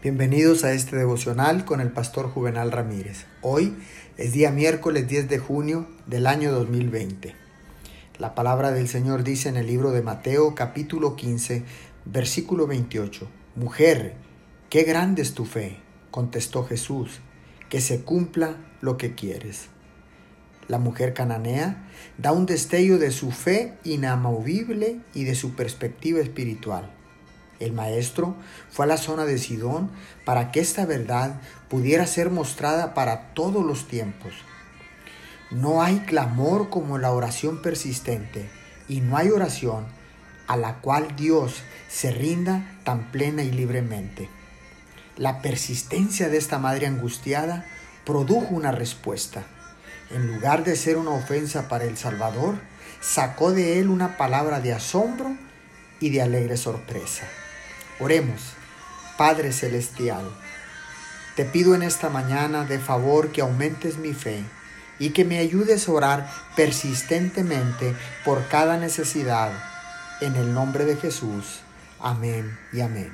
Bienvenidos 0.00 0.62
a 0.62 0.74
este 0.74 0.94
devocional 0.94 1.64
con 1.64 1.80
el 1.80 1.90
pastor 1.90 2.30
Juvenal 2.30 2.70
Ramírez. 2.70 3.26
Hoy 3.42 3.76
es 4.16 4.32
día 4.32 4.52
miércoles 4.52 5.08
10 5.08 5.28
de 5.28 5.40
junio 5.40 5.88
del 6.06 6.28
año 6.28 6.52
2020. 6.52 7.34
La 8.16 8.36
palabra 8.36 8.70
del 8.70 8.86
Señor 8.86 9.24
dice 9.24 9.48
en 9.48 9.56
el 9.56 9.66
libro 9.66 9.90
de 9.90 10.02
Mateo 10.02 10.54
capítulo 10.54 11.16
15, 11.16 11.64
versículo 12.04 12.68
28. 12.68 13.26
Mujer, 13.56 14.14
qué 14.70 14.84
grande 14.84 15.20
es 15.20 15.34
tu 15.34 15.44
fe, 15.44 15.78
contestó 16.12 16.64
Jesús, 16.64 17.18
que 17.68 17.80
se 17.80 18.02
cumpla 18.02 18.54
lo 18.80 18.98
que 18.98 19.16
quieres. 19.16 19.66
La 20.68 20.78
mujer 20.78 21.12
cananea 21.12 21.88
da 22.18 22.30
un 22.30 22.46
destello 22.46 22.98
de 22.98 23.10
su 23.10 23.32
fe 23.32 23.74
inamovible 23.82 25.00
y 25.12 25.24
de 25.24 25.34
su 25.34 25.56
perspectiva 25.56 26.20
espiritual. 26.20 26.88
El 27.60 27.72
maestro 27.72 28.36
fue 28.70 28.84
a 28.84 28.88
la 28.88 28.96
zona 28.96 29.24
de 29.24 29.38
Sidón 29.38 29.90
para 30.24 30.52
que 30.52 30.60
esta 30.60 30.86
verdad 30.86 31.40
pudiera 31.68 32.06
ser 32.06 32.30
mostrada 32.30 32.94
para 32.94 33.34
todos 33.34 33.64
los 33.64 33.88
tiempos. 33.88 34.32
No 35.50 35.82
hay 35.82 36.00
clamor 36.00 36.70
como 36.70 36.98
la 36.98 37.10
oración 37.10 37.62
persistente 37.62 38.48
y 38.88 39.00
no 39.00 39.16
hay 39.16 39.30
oración 39.30 39.86
a 40.46 40.56
la 40.56 40.76
cual 40.76 41.16
Dios 41.16 41.62
se 41.88 42.10
rinda 42.10 42.78
tan 42.84 43.10
plena 43.10 43.42
y 43.42 43.50
libremente. 43.50 44.28
La 45.16 45.42
persistencia 45.42 46.28
de 46.28 46.38
esta 46.38 46.58
madre 46.58 46.86
angustiada 46.86 47.66
produjo 48.04 48.54
una 48.54 48.72
respuesta. 48.72 49.44
En 50.10 50.26
lugar 50.26 50.64
de 50.64 50.76
ser 50.76 50.96
una 50.96 51.10
ofensa 51.10 51.68
para 51.68 51.84
el 51.84 51.98
Salvador, 51.98 52.54
sacó 53.00 53.52
de 53.52 53.78
él 53.78 53.88
una 53.88 54.16
palabra 54.16 54.60
de 54.60 54.72
asombro 54.72 55.36
y 56.00 56.10
de 56.10 56.22
alegre 56.22 56.56
sorpresa. 56.56 57.24
Oremos, 58.00 58.52
Padre 59.16 59.52
Celestial, 59.52 60.24
te 61.34 61.44
pido 61.44 61.74
en 61.74 61.82
esta 61.82 62.08
mañana 62.10 62.64
de 62.64 62.78
favor 62.78 63.32
que 63.32 63.40
aumentes 63.40 63.96
mi 63.98 64.14
fe 64.14 64.44
y 65.00 65.10
que 65.10 65.24
me 65.24 65.38
ayudes 65.38 65.88
a 65.88 65.92
orar 65.92 66.30
persistentemente 66.54 67.94
por 68.24 68.46
cada 68.48 68.76
necesidad. 68.76 69.50
En 70.20 70.36
el 70.36 70.54
nombre 70.54 70.84
de 70.84 70.96
Jesús. 70.96 71.60
Amén 72.00 72.56
y 72.72 72.80
amén. 72.80 73.12